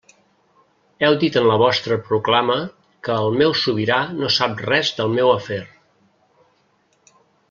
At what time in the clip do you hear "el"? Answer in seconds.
3.25-3.29